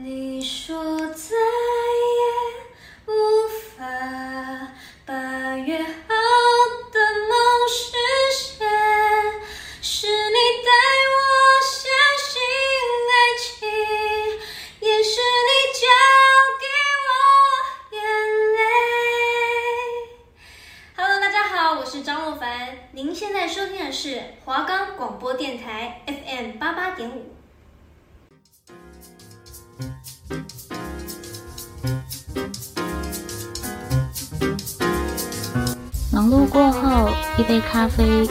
[0.00, 1.01] 你说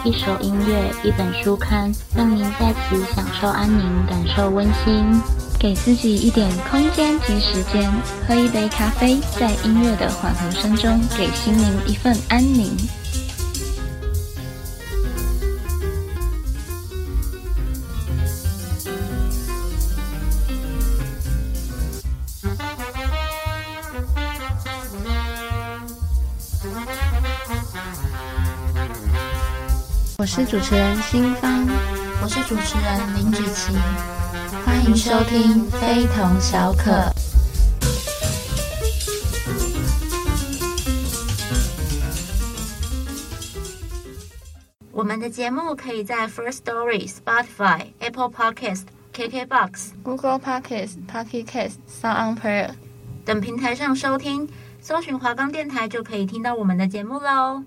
[0.03, 5.21] 一首音乐，一本书刊，让您在此享受安宁，感受温馨。
[5.59, 7.91] 给自己一点空间及时间，
[8.27, 12.75] 喝一杯咖啡，在音乐的缓和声中，给心灵一份安宁。
[30.21, 31.67] 我是主持人新芳，
[32.21, 33.73] 我是主持人林芷琪，
[34.63, 36.91] 欢迎收听非同小可。
[44.91, 48.83] 我们的节目可以在 First Story、Spotify、Apple Podcast、
[49.15, 52.69] KKBox、Google Podcast、Pocket Cast、Sound On Player
[53.25, 54.47] 等平台上收听，
[54.79, 57.63] 搜寻华冈电台就可以听到我们的节目喽。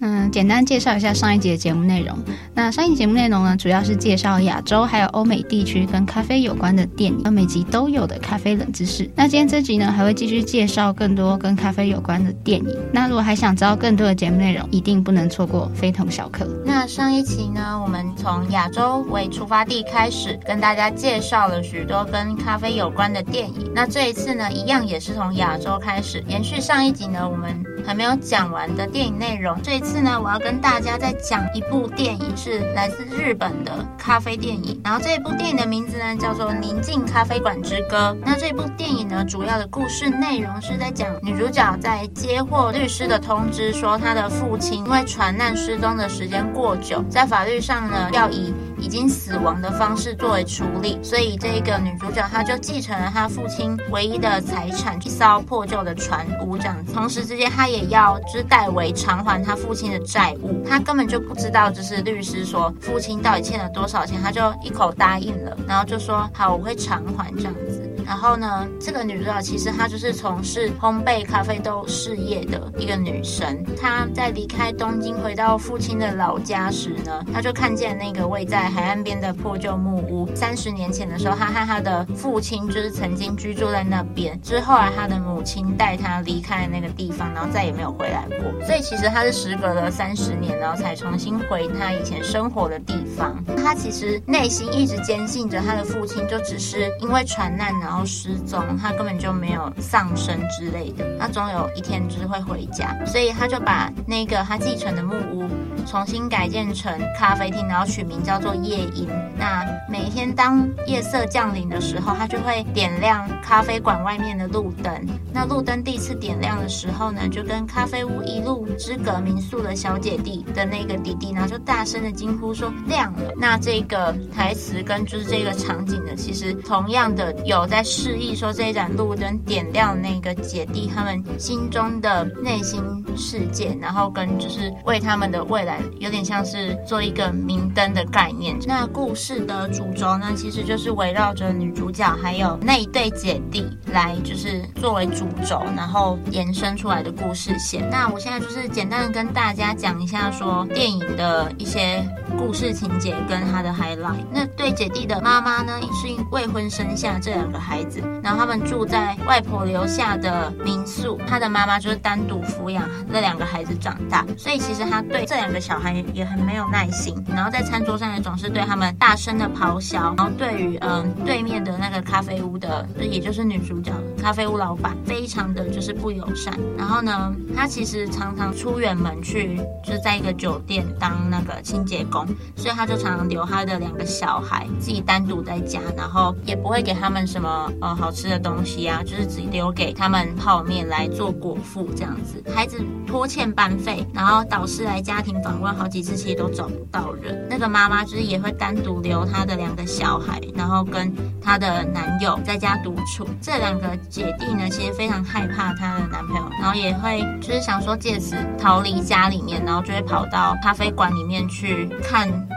[0.00, 2.18] 嗯，简单介绍一下上一集的节目内容。
[2.52, 9.08] 那上一节目内容呢，主要是介绍亚洲还有欧美地区跟咖啡有关的电影，每集都有的咖啡冷知识。
[9.14, 12.76] 那今天这集呢，还会继续介绍更多跟咖啡有关的电影。
[12.92, 16.44] 那如果还想知道更多的节目内容，一定不能错过，非同小可。
[16.66, 23.70] 那上一期呢，我们从亚洲为出发地开始，跟大家介绍了许多跟咖啡有关的电影。
[23.72, 29.56] 那这一次呢，一样也是从亚洲开始，延续上一集呢，我们还没有讲完的电影内容。
[29.62, 34.80] 这一次呢，我要跟大家再讲一部电影，是来自日本的咖啡电影。
[34.84, 38.16] 然后这一部电影的名字呢，叫做《宁静咖啡馆之歌》。
[38.24, 56.92] 那这部电影呢，主要的故事内容是在讲女主角在接获律师的通知，说她的父亲因为船难失踪的时间过久，在法律上呢，要以已经死亡的方式作为处理，所以这个女主角她就继承了她父亲唯一的财产，一艘破旧的船屋这样子。
[56.92, 60.64] 同时之间，她也要就是代为偿还她父亲的债务。
[60.68, 67.90] 她根本就不知道，就是律师说父亲到底欠了多少钱，她就一口答应了，然后就说好，我会偿还这样子。
[68.06, 73.64] 然后呢，这个女主角其实她就是从事烘焙咖啡豆事业的一个女生。
[73.80, 80.28] 她在离开东京回到父亲的老家时呢，她就看见那个位在海岸边的破旧木屋。
[80.34, 84.40] 三十年前的时候，她和她的父亲就是曾经居住在那边。
[84.42, 88.66] 之后啊，她的母亲带她离开那个地方，然后再也没有回来过。
[88.66, 93.42] 所以其实她是时隔了三十年，然后才重新回她以前生活的地方。
[93.56, 97.93] 她其实内心一直坚信着她的父亲就只是因为船难然后。
[97.94, 105.48] 然后失踪，他根本就没有丧生之类的，他总有一天就是会回家，所以他就把那个他继承的木屋
[105.86, 109.08] 重新改建成咖啡厅，然后取名叫做夜莺。
[109.38, 114.92] 那每天当夜色降临的时候，他就会点亮咖啡馆外面的路灯。
[115.32, 123.32] 那路灯第一次点亮的时候呢，就跟咖啡屋一路之隔民宿的小姐弟的那个弟弟，然后就大声的惊呼说亮了。
[123.36, 127.83] 那这个台词跟就是这个场景呢，其实同样的有在。
[127.84, 132.82] 示意说，这一盏路灯点亮那个姐弟他们心中的内心
[133.16, 138.56] 世界，然后跟就是为他们的未来有点像是做一个明灯的概念。
[138.66, 147.88] 那故事的主轴呢，其实就是围绕着女主角还有那一对姐弟来就是作为主轴，然后延伸出来的故事线。
[147.90, 152.04] 那我现在就是简单的跟大家讲一下说电影的一些
[152.36, 154.24] 故事情节跟他的 highlight。
[154.32, 157.84] 那对姐弟的妈妈呢，是因未婚生下这两个孩。
[157.84, 182.23] 子，然后他们住在外婆留下的民宿，他的妈妈就是单独抚养那两个孩子长大，所以其实他对这两个小孩也很没有耐心，然后在餐桌上也总是对他们大声的咆哮，然后对于嗯对面的那个咖啡屋的，也就是女主角咖啡屋老板，非常的就是不友善，然后呢，他其实常常出远门去，就在一个酒店当那个清洁工，
[182.56, 192.42] 所以他就常常留他的两个小孩自己单独在家，然后也不会给他们什么呃好吃的东西啊，就是只留给他们泡面来做果腹这样子。
[192.54, 197.46] 孩子拖欠班费，然后导师来家庭访问好几次，其实都找不到人。
[197.48, 203.26] 那个妈妈就是也会单独留她的两个小孩，然后跟她的男友在家独处。
[203.40, 211.88] 这两个姐弟呢，其实非常害怕她的男朋友，然后也会就是想说借此逃离家里面，然后就会跑到咖啡馆里面去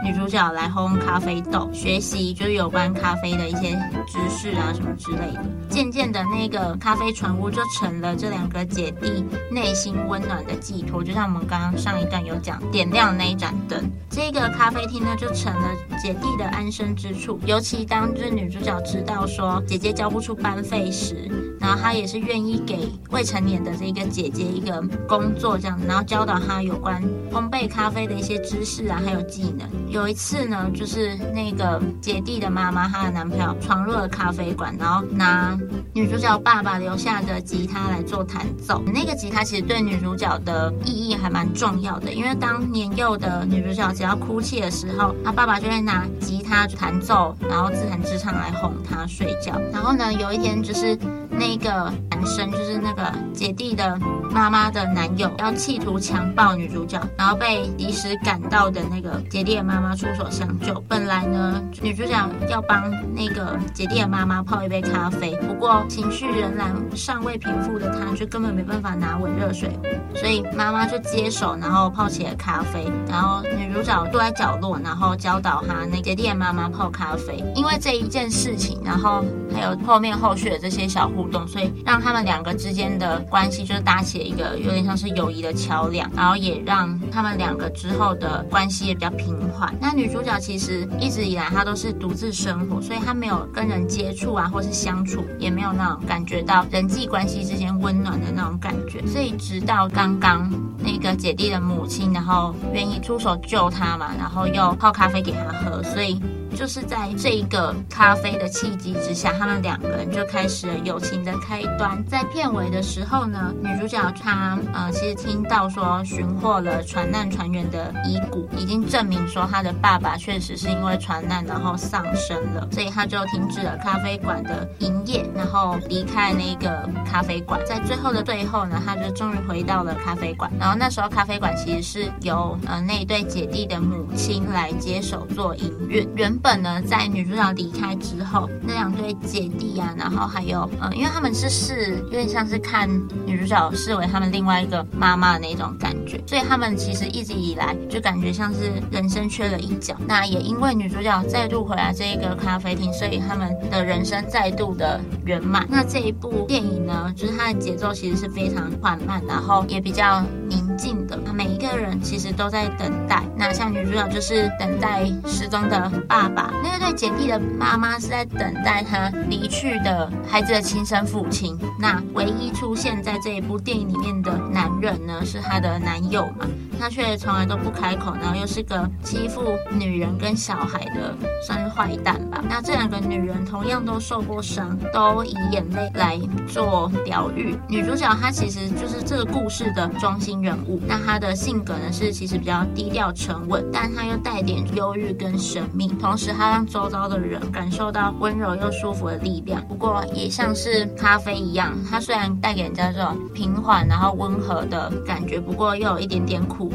[0.04, 3.70] 女主角来烘咖啡豆，学习就是有关咖啡的一些
[4.06, 5.44] 知识啊什么之类的。
[5.68, 15.68] 渐渐的，那个咖啡船屋就成了这两个姐弟内心温暖的寄托，就像我们刚刚上一段有讲点亮那一盏灯，这个咖啡厅呢就成了
[16.02, 17.40] 姐弟的安身之处。
[17.44, 21.30] 尤其当这女主角知道说姐姐交不出班费时，
[21.68, 29.68] 然后他也是愿意给未成年的这个姐姐一个工作这样，然后教导她有关烘焙咖啡的一些知识啊，还有技能。
[29.90, 35.58] 有一次呢，就是那个姐弟的妈妈，她的男朋友闯入了咖啡馆，然后拿
[35.92, 38.82] 女主角爸爸留下的吉他来做弹奏。
[38.86, 49.60] 那个吉他其实对女主角的意义还蛮重要的，因为当年幼的女主角只要哭泣的时候，她爸爸就会拿吉他弹奏，然后自弹自唱来哄她睡觉。
[49.70, 50.98] 然后呢，有一天就是
[51.38, 53.96] 那个男生，就是那个姐弟的
[54.30, 60.82] 妈妈的男友，要企图强暴女主角，然后被及时赶到的那个姐弟的妈妈出手相救。
[60.88, 69.70] 本来呢，女主角要帮那个姐弟的妈妈泡一杯咖啡，不过情绪仍然尚未平复的她，就根本没办法拿稳热水，
[70.16, 72.90] 所以妈妈就接手，然后泡起了咖啡。
[73.08, 77.44] 然后女主角坐在角落，然后教导她那姐弟的妈妈泡咖啡。
[77.54, 79.24] 因为这一件事情，然后
[79.54, 89.74] 还有后面后续的这些小互所以让他们两个之间的关系就是搭起了一个有点像是友谊的桥梁，然后也让他们两个之后的关系也比较平缓。
[89.80, 99.06] 那女主角其实一直以来她都是独自生活，所以她没有跟人接触啊，或是相处，也没有那种感觉到人际关系之间温暖的那种感觉。
[99.06, 106.20] 所以直到刚刚那个姐弟的母亲，然后愿意出手救她嘛，然后又泡咖啡给她喝，所以。
[106.56, 112.04] 就是在这一个咖啡的契机之下，他们两个人就开始了友情的开端。
[112.06, 127.60] 在片尾的时候呢，女主角她呃，其实听到说寻获了船难船员的遗骨，已经证明说她的爸爸确实是因为船难然后丧生了，所以她就停止了咖啡馆的营业，然后离开那个咖啡馆。
[127.64, 130.50] 在最后的最后呢，她就终于回到了咖啡馆。
[130.58, 136.47] 然后那时候咖啡馆其实是由呃那一对姐弟的母亲来接手做营运，原本。
[136.48, 142.88] 本呢，在女主角离开之后，那两对姐弟啊，然后还有呃，因为他们是视，有点像是看
[143.26, 149.94] 女主角视为他们另外一个妈妈的那种感觉，所以他们其实一直以来就感觉像是人生缺了一角。
[150.06, 155.66] 那也因为女主角再度回来这一个咖啡厅，所以他们的人生再度的圆满。
[155.68, 161.18] 那这一部电影呢，就是它的节奏其实是非常缓慢，然后也比较宁静的。
[161.34, 161.37] 每一
[161.68, 163.22] 的人其实都在等待。
[163.36, 166.52] 那像女主角就是等待失踪的爸爸。
[166.62, 171.58] 那个对姐弟的妈妈是在等待她离去的孩子的亲生父亲。
[171.78, 176.46] 那唯一出现在这一部电影里面的男人呢，是她的男友嘛？
[176.78, 179.42] 他却从来都不开口，然后又是个欺负
[179.78, 181.14] 女人跟小孩的，
[181.46, 182.42] 算是坏蛋吧。
[182.48, 187.54] 那这两个女人同样都受过伤，都以眼泪来做疗愈。
[187.68, 190.80] 女主角她其实就是这个故事的中心人物。
[190.86, 196.28] 那她的性格呢是其实比较低调沉稳，但她又带点忧郁跟神秘，同时。
[196.38, 199.66] 她让周遭的人感受到温柔又舒服的力量。
[199.66, 206.67] 不过，也像是咖啡一样，它虽然带给人家这种平缓然后温和的感觉，不过又有一点点苦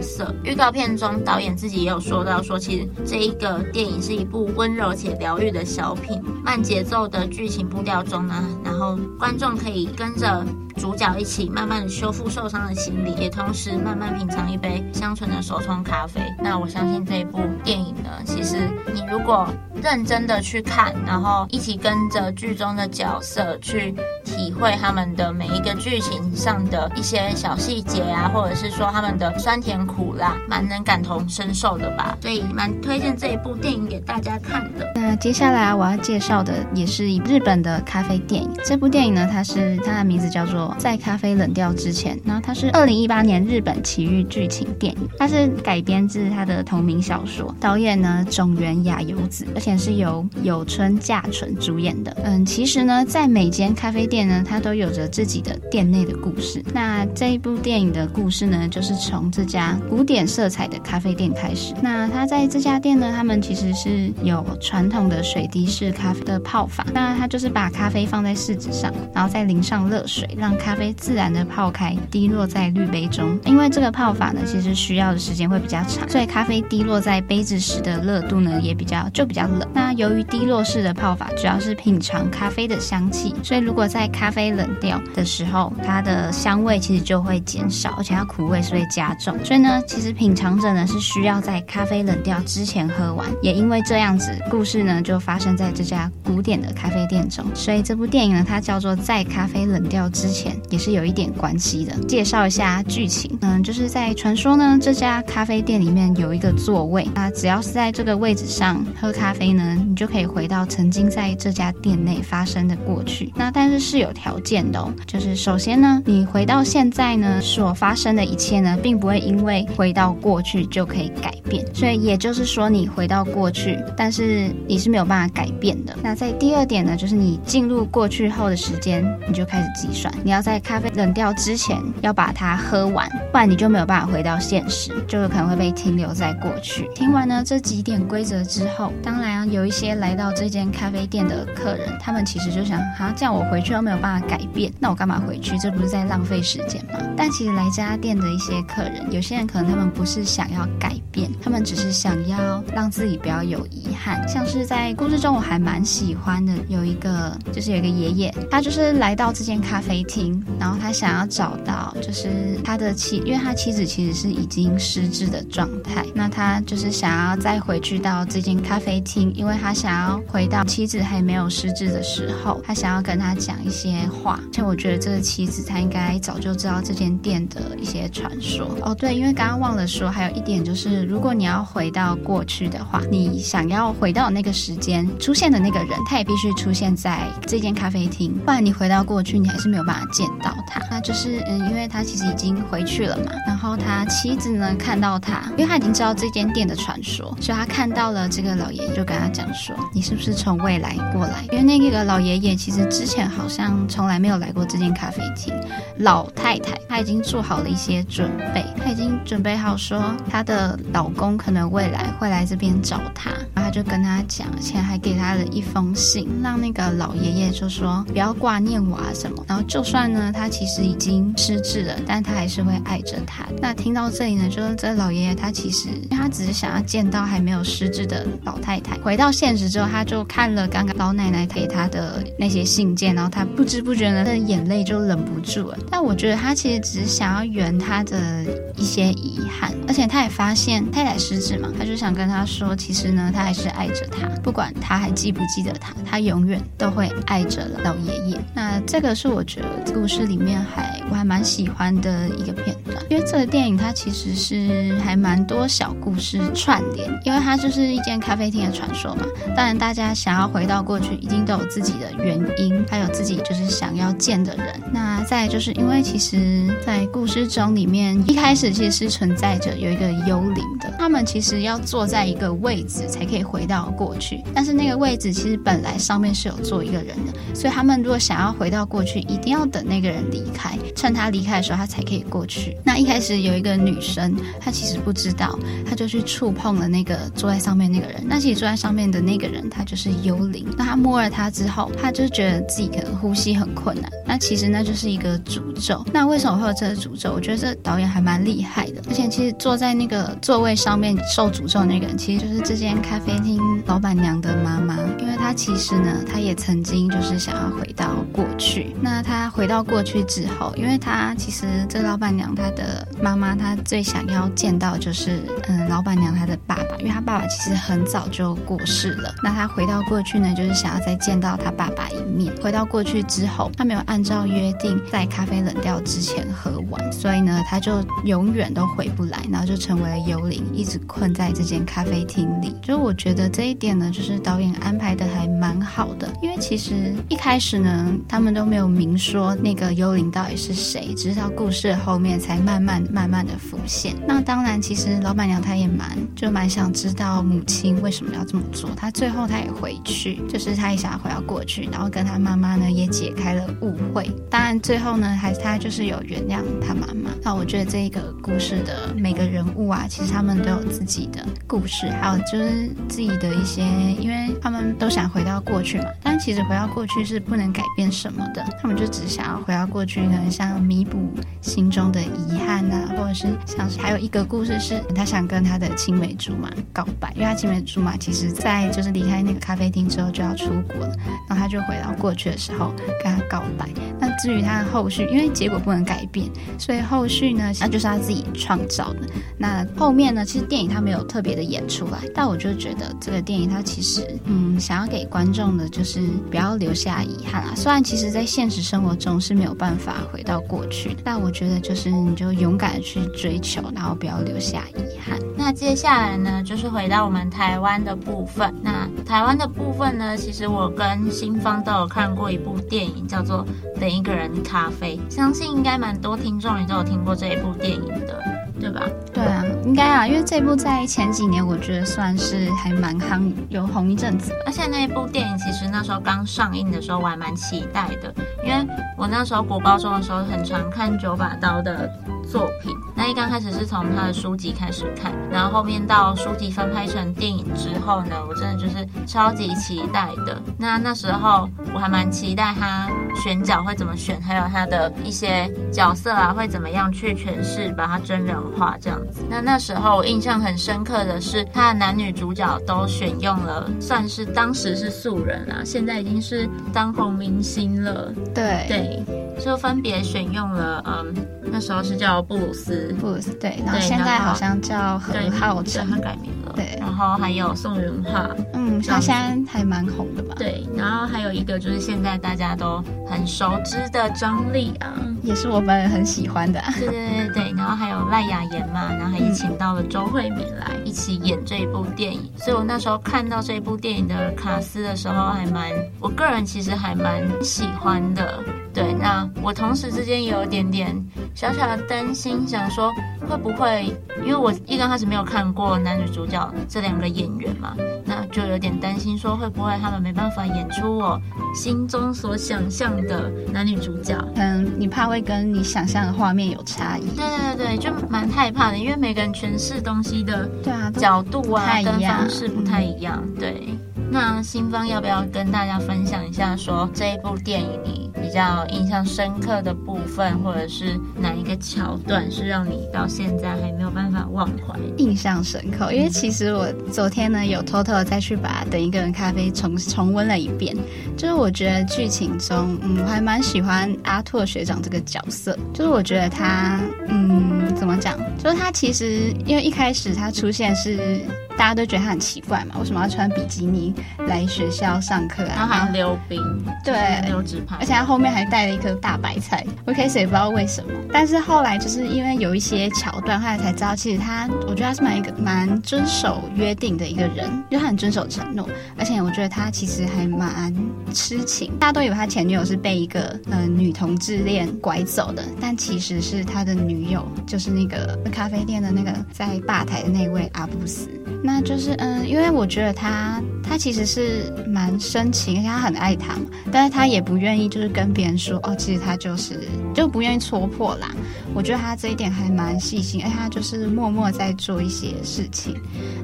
[0.43, 10.45] 预告片中，导演自己也有说到，说其实这一个电影是一部温柔且疗愈的小品，慢节奏的剧情步调中呢，然后观众可以跟着。
[10.75, 16.21] 主角一起慢慢的修复受伤的心灵，也同时慢慢品尝一杯香醇的手冲咖啡。
[16.41, 18.57] 那我相信这一部电影呢，其实
[18.93, 19.47] 你如果
[19.81, 23.93] 认真的去看，然后一起跟着剧中的角色去
[24.25, 32.17] 体会他们的每一个剧情上的一些小细节啊，或者是说他们的酸甜苦辣，蛮能感同身受的吧。
[32.21, 34.91] 所以蛮推荐这一部电影给大家看的。
[34.95, 38.49] 那接下来我要介绍的也是日本的咖啡电影。
[38.65, 40.62] 这部电影呢，它是它的名字叫做。
[40.77, 52.15] 《在咖啡冷掉之前》，然后它是二零一八年日本奇遇剧情电影，它是改编自他的同名小说，导演呢种原雅由子，而且是由有村架纯主演的。
[52.23, 56.63] 嗯，其实呢，在每间咖啡店呢，它都有着自己的店内的故事。
[56.73, 61.73] 那这一部电影的故事呢，就是从这家古典色彩的咖啡店开始。
[61.81, 66.85] 那他在这家店呢，他们其实是有传统的水滴式咖啡的泡法。
[66.93, 73.39] 那他就是把咖啡放在试纸上，然后再淋上热水，让咖啡自然的泡开，滴落在滤杯中。
[73.45, 79.67] 因为这个泡法呢，其实需要的时间会比较长，所以咖啡滴落在杯子时的热度呢，也比较就比较冷。
[79.73, 89.37] 那由于滴落式的泡法主要是品尝咖啡的香气，所以如果在咖啡冷掉的时候，它的香味其实就会减少，而且它苦味是会加重。
[89.43, 93.27] 所以呢，其实品尝者呢是需要在咖啡冷掉之前喝完。
[93.41, 97.45] 也因为这样子，故事呢就发生在这家古典的咖啡店中。
[97.53, 100.33] 所以这部电影呢，它叫做《在咖啡冷掉之前》，
[100.69, 101.93] 也是有一点关系的。
[102.07, 113.31] 介绍一下剧情，嗯，就是在传说呢，这家咖啡店里面有一个座位，那只要是在这个位置上喝咖啡呢，你就可以回到曾经在这家店内发生的过去。
[113.35, 121.63] 那但是是有条件的哦，就是首先呢，你回到现在呢所发生的一切呢，并不会因为回到过去就可以改变。
[121.73, 125.95] 所以也就是说，你回到过去，但是你是没有办法改变的。
[126.01, 136.89] 那在第二点呢，就是你进入过去后的时间，你就开始计算，你要在咖啡冷掉之前要把它喝完，不然你就没有办法回到现实，就有可能会被停留在过去。
[136.95, 145.57] 听完呢这几点规则之后，当然啊，有一些来到这间咖啡店的客人，他们其实就想，好，这样我回去都没有办法改变，那我干嘛回去？
[145.59, 146.99] 这不是在浪费时间吗？
[147.15, 154.27] 但其实来这家店的一些客人，有些人可能他们不是想要改变，他们只是想要让自己不要有遗憾。
[154.27, 160.22] 像是在故事中，我还蛮喜欢的，有一个就是有一个爷爷，他就是来到这间咖啡厅，
[160.59, 174.39] 然后他想要找到就是他的妻，因为他妻子其实是已经失智的状态，那他就是想要再回去到这间咖啡厅，因为他想要回到妻子还没有失智的时候，他想要跟他讲一些话。
[174.43, 178.93] 而且我觉得这个妻子他应该早就知道这间店的一些传说哦。
[178.93, 190.79] 对，因为刚刚忘了说，还有一点就是，如果你要回到过去的话，你想要回到那个时间出现的那个人，他也必须出现在这间咖啡厅，不然你回到过去，你还是没有办法见到他。
[190.89, 205.53] 那就是嗯，因为他其实已经回去了嘛，然后他妻子呢看到他，因为他已经知道这间店的传说，所以他看到了这个老爷爷，就跟他讲说：“你是不是从未来过来？”因为那个老爷爷其实之前好像从来没有来过这间咖啡厅。
[205.97, 213.31] 老太太她已经做好了一些准备，她已经准备好说她的老公可能未来会来这边找她。
[213.53, 219.43] 然后她就跟他讲，而且还给他了一封信，让那个老爷爷就说不要挂念我啊什么。
[219.47, 223.45] 然后就算呢，他其实已经失智了，但他还是会爱着他。
[223.59, 228.95] 那听到这里呢，就是这老爷爷他其实他只是想要见到还没有失智的老太太。
[228.99, 235.77] 回到现实之后，他就看了刚刚老奶奶给他的那些信件，然后他不知不觉呢，他的眼泪就忍不住了。
[235.89, 238.45] 但我觉得他其实只是想要圆他的
[238.75, 243.63] 一些遗憾，而且他也发现太太失智嘛，他就想跟他说，其实呢，他还是。
[243.63, 248.37] 是爱着他，不管他还记不记得他，他永远都会爱着老爷爷。
[248.53, 259.23] 那这个是我觉得故事里面还我还蛮喜欢的一个片段，因为这个电影它其实是还蛮多小故事串联，因为它就是一间咖啡厅的传说嘛。
[259.55, 264.81] 当然，大家想要回到过去，一定都有自己的原因，还有自己就是想要见的人。
[264.91, 273.43] 那再就是因为其实，在故事中里面一开始其实是存在着有一个幽灵的，他们其实要坐在一个位置才可以。
[273.43, 282.77] 回到过去，但是那个位置其实本来上面是有坐一个人的，所以他们如果想要回到过去，一定要等那个人离开，趁他离开的时候，他才可以过去。
[282.85, 288.23] 那一开始有一个女生，她其实不知道，她就去触碰了那个坐在上面那个人。
[288.25, 290.65] 那其实坐在上面的那个人，他就是幽灵。
[290.77, 294.09] 那他摸了他之后，他就觉得自己可能呼吸很困难。
[294.25, 296.05] 那其实那就是一个诅咒。
[296.13, 297.33] 那为什么会有这个诅咒？
[297.33, 299.01] 我觉得这导演还蛮厉害的。
[299.09, 303.33] 而且其实坐在那个座位上面受诅咒那个人，其实就是这间咖啡。
[303.43, 308.95] 厅老板娘的妈妈，因为她其实呢，她也曾经就是想要回到过去。
[309.01, 319.33] 那她回回到过去之后，因为她其实这老板娘她的妈妈，她最想要见到就是嗯，老板娘她的爸爸，因为她爸爸其实很早就过世了。
[319.41, 322.53] 那她回到过去呢，就是想要再见到她爸爸一面。
[322.61, 332.75] 回到过去之后，他没有按照约定在咖啡冷掉之前喝完，所以呢，他就永远都回不来，然后就成为了幽灵，一直困在这间咖啡厅里。
[332.81, 344.15] 就我觉得这一点呢，就是导演安排的还蛮好的，因为其实一开始呢，他们都没有明说那个幽灵到底是谁，只是到故事后面才慢慢慢慢的浮现。
[344.27, 354.29] 那当然，其实老板娘她也蛮就蛮想知道母亲为什么要这么做，她最后她也回去，就是她也想要回到过去，然后跟她妈妈呢也解开了误会。
[354.49, 357.31] 当然最后呢，还是她就是有原谅她妈妈。
[357.41, 363.81] 那我觉得这个故事的每个人物啊，其实他们都有自己的故事，还有就是自己的一些，
[364.19, 366.05] 因为他们都想回到过去嘛。
[366.21, 371.17] 但其实回到过去是不能改变什么的，他们就只想要回到过去呢，像弥补
[371.61, 381.15] 心中的遗憾啊，或者是像是还有一个故事是，他想跟他的青梅竹马告白，因为他青梅竹马其实在就是离开那个咖啡厅之后就要出国了，
[381.47, 383.89] 然后他就回到过去的时候跟他告白。
[384.19, 389.19] 那至于他的后续，因为结果不能改变，所以后续呢，那就是他自己创造的。
[389.57, 397.73] 那后面呢，其实电影他没有特别的演出来，但我就觉得这个电影它其实嗯，想要给观众的就是不要留下遗憾啊。
[397.75, 405.39] 虽然其实在现实生活中是没有办法回到过去，但我觉得就是你就勇敢的去追求，然后不要留下遗憾。
[405.57, 408.73] 那接下来呢，就是回到我们台湾的部分。
[408.81, 413.65] 那台湾的部分呢，其实我跟新芳都有看过一部电影，叫做
[413.99, 418.41] 《等一个人咖啡》，相信应该蛮多听众也都有听过这一部电影的。
[418.79, 419.07] 对吧？
[419.33, 419.52] 对啊，
[419.85, 424.53] 应该啊，因为这部在前几年我觉得算是还蛮夯，有红一阵子。
[424.65, 428.87] 而且那一部电影其实那时候刚上映的时候，我还蛮期待的，因为
[429.17, 432.09] 我那时候国高中的时候很常看九把刀的
[432.53, 432.95] 作品。
[433.15, 440.61] 那一刚开始是从他的书籍开始看，然后后面到书籍翻拍成电影之后呢，我真的就是超级期待的。
[440.77, 443.09] 那那时候我还蛮期待他
[443.43, 449.41] 选角会怎么选，还有他的一些角色啊会怎么样去诠释，把它真人化这样子。
[449.49, 458.31] 那那时候我印象很深刻的是，他的男女主角都选用了，算是当时是素人啊，现在已经是当红明星了。
[458.53, 459.23] 对对，
[459.59, 461.33] 就分别选用了，嗯，
[461.71, 466.73] 那时候是叫布鲁斯，布鲁斯对，然后现在好像叫何浩晨，他改名了。
[466.75, 470.55] 对，然后还有宋芸樺，嗯，他现在还蛮红的吧？
[470.57, 476.81] 对，然后还有一个就是现在大家都很熟知的张丽啊，也是我本人很喜欢的。
[476.97, 488.59] 对对对对，然后还有赖雅妍嘛，然后还请到了周慧敏来一起演这一部电影，嗯、所以我那时候看到这一部电影的卡斯的时候，还蛮，我个人其实还蛮喜欢的。
[488.93, 491.15] 对，那我同时之间也有一点点
[491.55, 493.11] 小小的担心，想说
[493.47, 494.11] 会不会，
[494.43, 497.95] 因为我一刚开始没有看过男女主角这两个演员嘛，
[498.25, 501.39] 那就有点担心说会不会他们没办法演出我
[501.75, 504.35] 心中所想象的男女主角。
[504.55, 507.27] 嗯，你怕会跟你想象的画面有差异？
[507.35, 513.43] 对对对对，就蛮害怕的，因为每个人诠释东西的对啊角度啊跟方式不太一样。
[513.59, 513.87] 对，
[514.31, 524.99] 那新芳要不要跟大家分享一下，说这一部电影里比较印象深刻的部分，或者是哪一个桥段是让你到现在还没有办法忘怀？
[525.17, 530.95] 印象深刻，因为其实我昨天呢有偷偷的再去把《等一个人咖啡》重重温了一遍。
[531.37, 535.77] 就是我觉得剧情中，嗯，我还蛮喜欢阿拓学长这个角色。
[535.93, 538.35] 就是我觉得他，嗯，怎么讲？
[538.57, 541.41] 就是他其实因为一开始他出现是。
[541.77, 544.13] 大家都觉得他很奇怪嘛，为什么要穿比基尼
[544.47, 545.73] 来学校上课啊？
[545.75, 546.59] 他还溜冰，
[547.03, 549.85] 对，溜直排，而且他后面还带了一颗大白菜。
[550.05, 560.93] 我开始也不知道为什么，但是后来就是因为有一些桥段，后来才知道，其实他，我觉得他是蛮一个蛮遵守约定的一个人，就他很遵守承诺，而且我觉得他其实还蛮
[561.33, 561.91] 痴情。
[561.99, 571.29] 大家都以为他前女友是被一个呃女同志恋拐走的，但其实是他的女友，就是那个咖啡店的那个在吧台的那位阿布斯。
[571.65, 579.79] 那就是嗯，因为我觉得他他其实是蛮深情，而且他很爱他嘛，但是他也不愿意就是跟别人说哦，其实他就是
[580.13, 581.31] 就不愿意戳破啦。
[581.73, 585.95] 我觉得他这一点还蛮细心，而且他就是默默在做一些事情。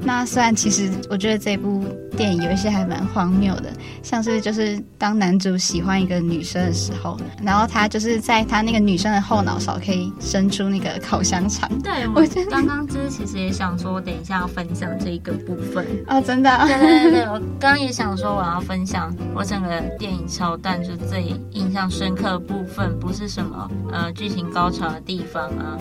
[0.03, 1.83] 那虽然其实我觉得这部
[2.15, 11.69] 电影有一些还蛮荒谬的，像是就是当男主喜欢一个女生的时候，然后他就是在他那个女生的后脑勺可以伸出那个烤香肠。
[11.83, 15.09] 对，我刚刚就是其实也想说，我等一下要分享这。
[15.09, 25.77] 一个部分 哦，真的，对对对对，我刚刚也想说我要分享我整个电影桥段，就最印象深刻的部分，不是什么呃剧情高潮的地方啊，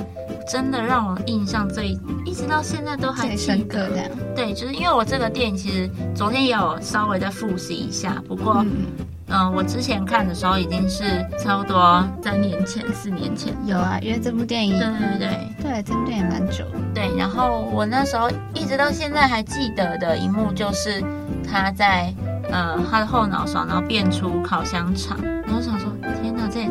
[0.46, 8.62] 真的让我印象最一直到现在都还记得的，对，就是因为我这个电影其实昨天也有稍微再复习一下，不过。
[8.64, 8.86] 嗯
[9.30, 11.04] 嗯，我之前看的时候已经是
[11.38, 13.54] 差不多三年前、四年前。
[13.66, 16.64] 有啊，因为这部电影，对对对对，这部电影蛮久。
[16.94, 21.04] 对，然后我那时候一直到现在还记得的一幕就是
[21.46, 22.10] 他在
[22.50, 25.90] 呃他的后脑勺，然后变出烤香肠，然后想说。
[26.00, 26.27] 这也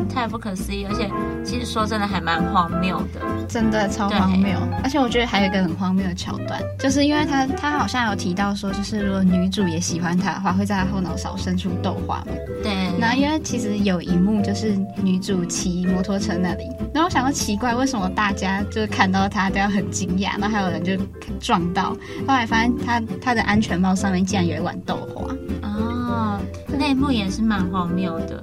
[0.08, 1.10] 太不可思议，而且
[1.44, 4.58] 其实说真的还蛮荒谬的，真的超荒谬。
[4.82, 12.26] 而且我觉得还有一个很荒谬的桥段，就是因为他他好像有提到说，就是如果女主也喜欢他的话，会在他后脑勺伸出豆花嘛。
[12.62, 12.72] 对。
[12.98, 20.96] 然后因为其实有一幕就是女主骑摩托车那里，然后我想到奇怪，为什么大家就是看到他都要很惊讶，然后还有人就
[21.38, 21.90] 撞到，
[22.26, 25.32] 后来发现他他的安全帽上面竟然有一碗豆花。
[25.62, 26.40] 哦，
[26.78, 28.42] 那一幕也是蛮荒谬的。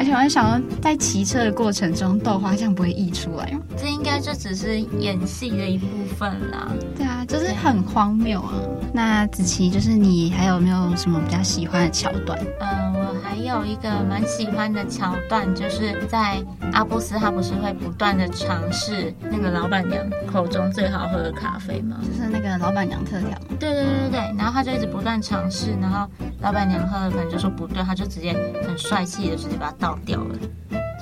[0.00, 3.54] 而且我还想要，在骑车的过程中，豆花酱不会溢出来？
[3.76, 5.86] 这应该就只是演戏的一部
[6.16, 6.68] 分啦。
[6.96, 8.54] 对啊，就是很荒谬啊。
[8.94, 12.38] 那子琪，就是你还有没有什么比较喜欢的桥段？
[12.60, 21.98] 嗯、呃，我还有一个蛮喜欢的桥段，就是在阿布斯他不是会不断的尝试那个老板娘口中最好喝的咖啡吗？
[22.02, 23.38] 就是那个老板娘特调。
[23.58, 26.08] 对对对对对，然后他就一直不断尝试，然后
[26.40, 28.32] 老板娘喝了可能就说不对，他就直接
[28.66, 29.89] 很帅气的直接把它倒。
[30.04, 30.34] 掉了，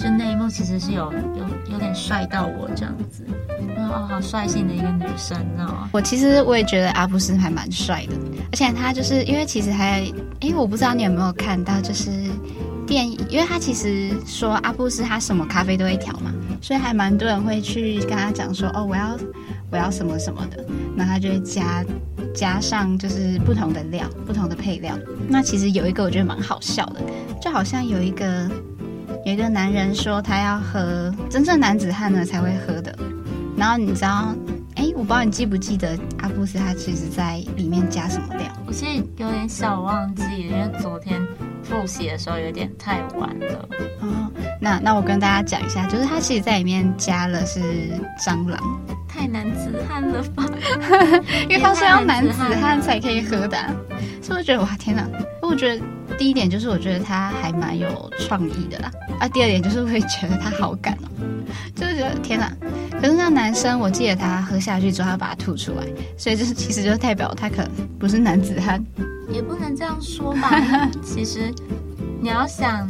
[0.01, 3.25] 就那一幕其实是有有有点帅到我这样子，
[3.77, 5.89] 哦，好率性的一个女生，你知道吗？
[5.93, 8.15] 我其实我也觉得阿布斯还蛮帅的，
[8.53, 10.03] 而且他就是因为其实还
[10.41, 12.11] 哎，我不知道你有没有看到，就是
[12.87, 19.19] 电影，因为他其实说阿布斯他什么咖啡都会调嘛，所以还蛮多人会去跟他讲说哦，我要
[19.71, 20.65] 我要什么什么的，
[20.97, 21.85] 然后他就会加
[22.35, 24.97] 加上就是不同的料，不同的配料。
[25.29, 27.01] 那其实有一个我觉得蛮好笑的，
[27.43, 28.49] 就好像有一个。
[29.29, 32.99] 有一个男人说他要喝真正男子汉呢才会喝的，
[33.59, 34.35] 然后你知道，
[34.77, 38.47] 哎，我不知道你记不记得阿布斯他其实在里面加什么料？
[38.67, 41.21] 我现在有点小忘记，因为昨天
[41.63, 43.69] 复习的时候有点太晚了。
[44.01, 47.61] 哦，那那我跟大家讲一下，就是他其实在里面加了是
[48.19, 48.59] 蟑螂，
[49.07, 50.47] 太男子汉了吧？
[51.51, 53.59] 因为他说要男子汉才可以喝的，
[54.23, 55.07] 是不是觉得哇天哪？
[55.49, 55.83] 我觉得。
[56.17, 61.07] 第一点就是我觉得他还蛮有创意的啦，啊，第二点就是会觉得他好感哦，
[61.77, 62.51] 就是觉得天哪！
[63.01, 65.85] 可是那男生，我记得他喝下去之后，他把它吐出来，
[66.17, 68.85] 所以就是其实就代表他可能不是男子汉，
[69.31, 70.91] 也不能这样说吧。
[71.05, 71.55] 其实
[72.21, 72.89] 你要想，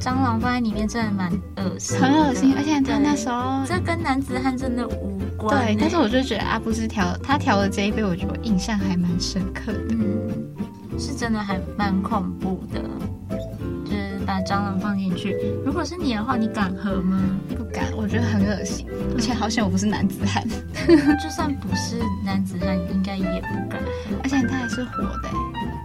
[0.00, 5.66] 蟑螂放在里面真的蛮恶心，很恶心，而且他那时候这跟男子汉真的无关。
[5.66, 9.90] 对，但是我就觉得阿布斯调他调的这一杯，我觉得我印象还蛮深刻的。
[9.90, 10.18] 嗯。
[10.98, 12.80] 是真的还蛮恐怖的，
[13.84, 15.36] 就是把蟑螂放进去。
[15.64, 17.18] 如果是你的话，你敢喝吗？
[17.56, 20.46] 不敢，我觉得很恶心，而且好险我不是男子汉。
[20.86, 23.80] 就算不是男子汉，应该也不敢。
[24.22, 25.30] 而且它还是活的。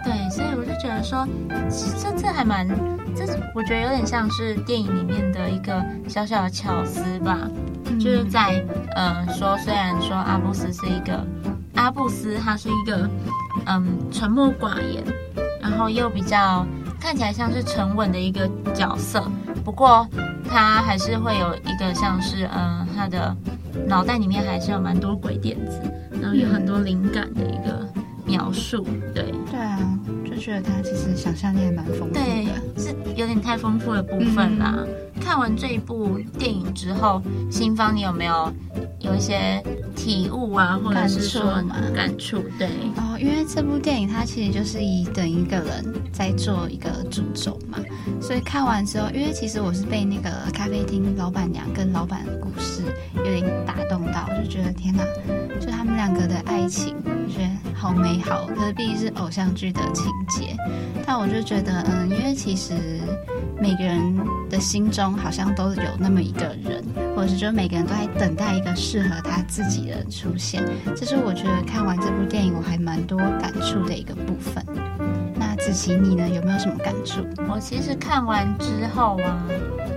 [0.03, 1.27] 对，所以我就觉得说，
[1.69, 2.67] 这这还蛮，
[3.15, 7.39] 这我觉得有点像是电影里面的一个小小的巧思吧。
[7.87, 8.63] 嗯、就是在
[8.95, 11.25] 呃说，虽然说阿布斯是一个
[11.75, 13.09] 阿布斯，他是一个。
[13.65, 15.03] 嗯，沉默寡言，
[15.61, 16.65] 然后又比较
[16.99, 19.23] 看起来像是沉稳的一个角色。
[19.63, 20.07] 不过
[20.47, 23.35] 他还是会有一个像是，嗯，他的
[23.87, 25.81] 脑袋里面还是有蛮多鬼点子，
[26.21, 27.87] 然后有很多灵感的一个
[28.25, 28.85] 描述。
[29.13, 29.79] 对，对啊，
[30.23, 32.13] 就觉得他其实想象力还蛮丰富的。
[32.13, 34.75] 对，是有点太丰富的部分啦。
[34.77, 34.87] 嗯
[35.21, 38.53] 看完这一部电影之后，新芳，你有没有
[39.05, 39.63] 有一些
[39.95, 41.63] 体悟啊，或者是说
[41.95, 42.43] 感触？
[42.57, 47.77] 对哦，因为这部电影它其实就是以等一个人在做一个诅咒嘛，
[48.19, 52.81] 所以看完之后，因为其实我是被那个咖啡厅老板娘跟老板的故事
[53.15, 55.03] 有点打动到，就觉得天哪，
[55.59, 58.47] 就他们两个的爱情，我觉得好美好。
[58.55, 60.55] 可是毕竟是偶像剧的情节，
[61.05, 62.73] 但我就觉得，嗯，因为其实
[63.61, 64.17] 每个人
[64.49, 64.95] 的心中。
[65.25, 66.83] 好像都有那么一个人，
[67.15, 70.63] 或者是觉得每个人都在等待一个适合他自己的出现。
[70.95, 74.63] 这是我觉得看完这部电影我还蛮多感触的一个部分。
[75.35, 76.27] 那子琪你呢？
[76.29, 77.25] 有没有什么感触？
[77.49, 79.43] 我其实看完之后啊，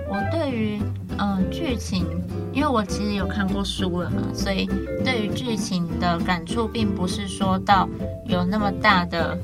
[0.09, 0.81] 我对于
[1.19, 2.05] 嗯、剧情，
[2.53, 4.65] 因为我其实有看过书了嘛，所以
[5.03, 7.87] 对于剧情的感触并不是说到
[8.25, 9.37] 有那么大的。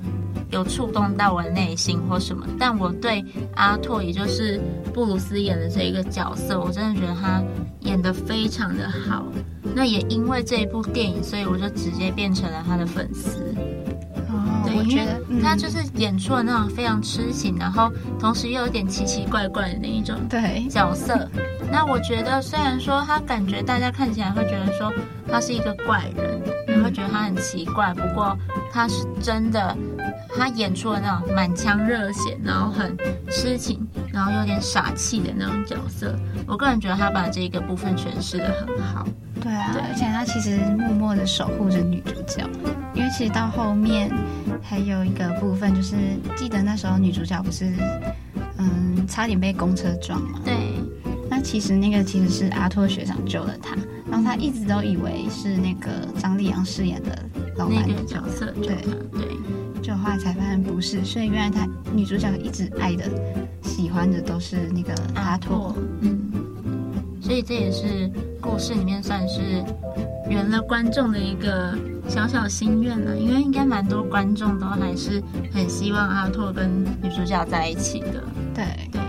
[0.52, 3.22] 有触动到我内心或什么，但我对
[3.56, 4.62] 阿拓，也就是
[4.94, 7.44] 布鲁斯演的这一个角色，我真的觉得他
[7.82, 9.26] 演得非常的好。
[9.74, 13.54] 那也因为这一部电影，所以我就直接变成了他的粉丝。
[14.78, 21.28] 我觉得他就是演出了那种非常痴情，然后同时又有点奇奇怪怪的那一种对角色。
[21.72, 24.92] 那我觉得，虽然说他感觉大家看起来会觉得说
[25.28, 28.38] 他是一个怪人，你会觉得他很奇怪，不过
[28.72, 29.76] 他是真的。
[30.38, 32.94] 他演出了那种满腔热血，然后很
[33.30, 36.14] 痴情，然后有点傻气的那种角色。
[36.46, 39.08] 我个人觉得他把这个部分诠释得很好。
[39.40, 42.44] 对啊，对，而且他其实默默的守护着女主角，
[42.94, 44.12] 因为其实到后面
[44.62, 45.96] 还有一个部分，就是
[46.36, 47.66] 记得那时候女主角不是
[48.58, 50.40] 嗯差点被公车撞嘛？
[50.44, 50.54] 对。
[51.28, 53.76] 那其实那个其实是阿拓学长救了她，
[54.10, 55.90] 然后她一直都以为是那个
[56.20, 57.18] 张立阳饰演的
[57.58, 58.76] 老男那个角色，对
[59.12, 59.36] 对。
[59.82, 63.06] 就后来才发现不是，所以原来她女主角一直爱的、
[63.64, 66.32] 喜欢的都是那个阿拓，嗯，
[67.22, 69.64] 所以这也是故事里面算是
[70.30, 79.02] 圆了观众的一个小小心愿了，因为应该蛮多观众都还是很希望阿拓跟女主角在一起的，对对。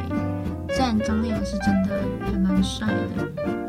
[0.75, 3.27] 虽然张丽阳是真的还蛮帅的。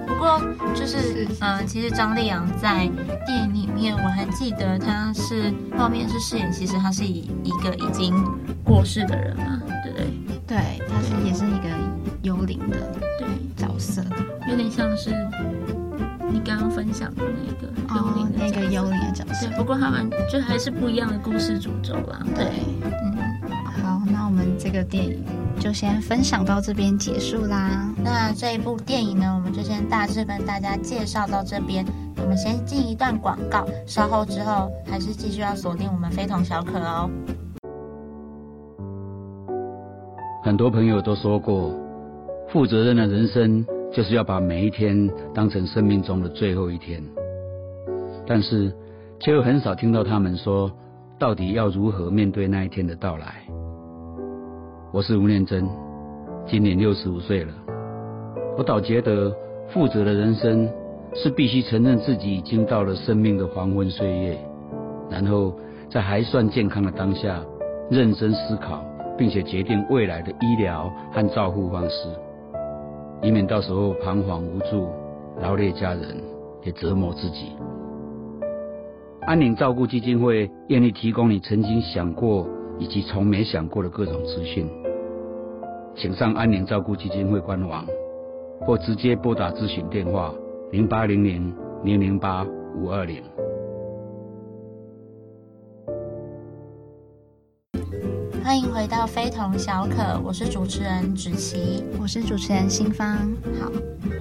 [0.08, 0.42] 不过
[0.74, 2.90] 就是，嗯，其实张丽阳在
[3.26, 8.14] 电影里面，我还记得他是后面是饰演，其实他是以一个已经
[8.64, 10.08] 过世的人嘛，对不对？
[10.48, 11.70] 对，他是也是一个
[12.24, 12.78] 幽灵的
[13.20, 14.04] 对角色，
[14.50, 15.12] 有点像是
[16.32, 19.48] 你刚刚分享的那个幽灵的、哦、那个幽灵的角色。
[19.48, 22.22] 对，不过他们就还是不一样的故事主轴啦。
[22.36, 23.18] 对，对嗯，
[23.84, 25.24] 好，那我们这个电影。
[25.60, 27.92] 就先分享到这边结束啦。
[28.04, 31.84] 那这一部电影呢，我们就先大致跟大家介绍到这边。
[32.18, 37.10] 我们先进一段广告，稍后之后还是继续要锁定我们非同小可哦。
[40.44, 41.74] 很多朋友都说过，
[42.54, 43.66] 负责任的人生
[43.98, 47.04] 就是要把每一天当成生命中的最后一天。
[48.28, 48.72] 但是，
[49.20, 50.72] 却又很少听到他们说，
[51.18, 53.42] 到底要如何面对那一天的到来。
[54.94, 55.68] 我是吴念真，
[56.46, 57.52] 今年六十五岁了。
[58.56, 59.36] 我倒觉得，
[59.70, 60.70] 负责的人生
[61.16, 64.38] 是必须承认自己已经到了生命的黄昏岁月，
[65.10, 65.56] 然后
[65.90, 67.44] 在还算健康的当下，
[67.90, 68.86] 认真思考，
[69.18, 72.08] 并且决定未来的医疗和照护方式，
[73.22, 74.88] 以免到时候彷徨无助，
[75.42, 76.18] 劳累家人，
[76.64, 77.52] 也折磨自己。
[79.22, 82.48] 安宁照顾基金会愿意提供你曾经想过。
[82.80, 84.70] 以及从没想过的各种资讯，
[85.96, 87.84] 请上安宁照顾基金会官网，
[88.62, 90.32] 或直接拨打咨询电话
[90.72, 91.52] 零八零零
[91.84, 93.24] 零零八五二零。
[98.88, 103.18] 回到非同小可，我是主持人芷琪，我是主持人新芳。
[103.60, 103.70] 好，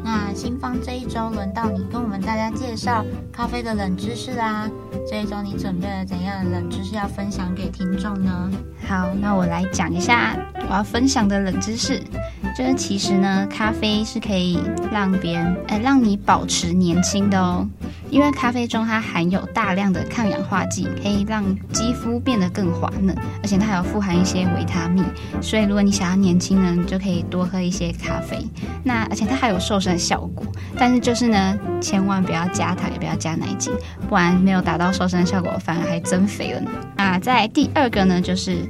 [0.02, 4.68] 那新芳这一周轮到你跟我们大家介绍咖啡的冷知识啦。
[5.08, 8.50] 这一周你准备了怎样的冷知识要分享给听众呢？
[8.88, 10.36] 好，那我来讲一下
[10.68, 12.02] 我要分享的冷知识，
[12.56, 14.58] 就是其实呢，咖啡是可以
[14.90, 17.68] 让别人，呃，让你保持年轻的哦。
[18.08, 25.04] 因为咖啡中它含有大量的抗氧化剂，可以让肌肤变得更滑嫩，而且它还有富含一些维他命，
[25.42, 28.38] 所以如果你想要年轻呢，就可以多喝一些咖啡。
[28.82, 30.46] 那而且它还有瘦身效果，
[30.78, 33.70] 但是就是呢，千万不要加糖，也不要加奶精，
[34.08, 36.70] 不然没有达到瘦身效果，反而还增肥了呢。
[36.96, 38.60] 啊，在第二个呢，就是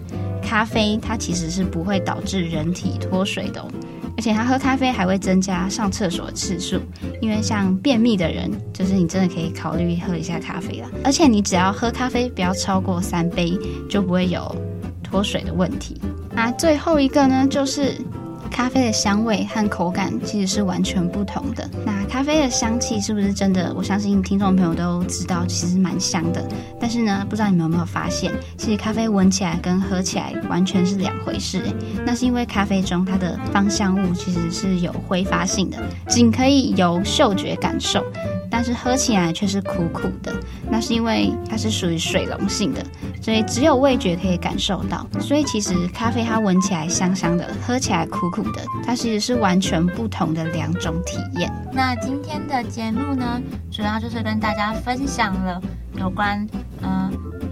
[0.46, 3.68] 咖啡它其实是不会导致人体脱水的哦。
[4.16, 6.80] 而且它喝咖啡还会增加上厕所的次数，
[7.20, 10.88] 因为像便秘的人，就是你真的可以考虑喝一下咖啡啦。
[11.04, 13.58] 而且你只要喝咖啡不要超过三杯，
[13.90, 14.54] 就不会有
[15.02, 16.00] 脱水的问题。
[16.32, 17.96] 那最后一个呢，就是。
[18.56, 21.68] 咖啡的香味和口感其实是完全不同的。
[21.84, 23.70] 那咖啡的香气是不是真的？
[23.76, 26.42] 我相信听众朋友都知道，其实蛮香的。
[26.80, 31.60] 但是呢，不知道你们有没有发现，其实咖啡闻起来跟喝起来完全是两回事。
[32.06, 35.76] 那是因为咖啡中它的芳香物其实是有挥发性的，
[36.08, 38.02] 仅可以由嗅觉感受。
[38.48, 40.32] 但是喝起来却是苦苦的，
[40.70, 42.80] 那是因为它是属于水溶性的，
[43.20, 45.06] 所以只有味觉可以感受到。
[45.20, 48.42] 所以其实咖啡它闻起来香香的，喝起来苦苦
[48.84, 51.52] 它其实是完全不同的两种体验。
[51.72, 55.60] 那今天的节目呢，主要就是跟大家分享了
[55.96, 56.46] 有关
[56.82, 57.10] 嗯、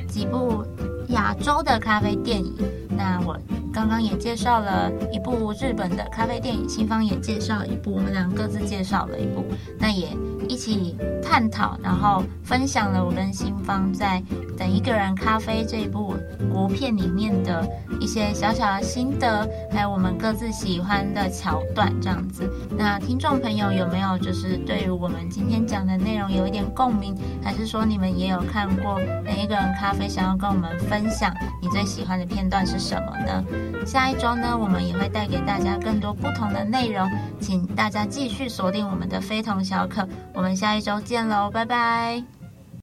[0.09, 0.65] 几部
[1.09, 2.55] 亚洲的咖啡电影。
[2.97, 3.39] 那我。
[3.75, 9.45] 刚刚也介绍了一部日本的咖啡电影，新方也介绍一部，我们俩各自介绍了一部，
[9.79, 10.09] 那也
[10.49, 14.23] 一起探讨，然后分享了我跟新方在
[14.57, 16.15] 《等一个人咖啡》这一部
[16.53, 17.69] 国片里面的
[18.01, 22.49] 一些小小的心得，还有我们各自喜欢的桥段，这样子。
[22.79, 33.45] 那听众朋友有没有就是对于我们今天讲的内容有一点共鸣，还是说你们也有看过《等一个人咖啡》，想要跟我们分享你最喜欢的片段是什么呢？
[33.87, 37.09] 下一周呢，我们也会带给大家更多不同的内容，
[37.41, 40.07] 请大家继续锁定我们的非同小可。
[40.33, 42.44] 我们下一周见喽，拜拜。